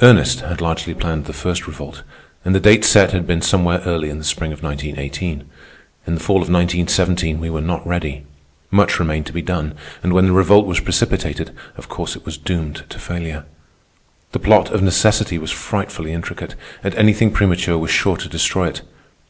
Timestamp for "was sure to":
17.76-18.30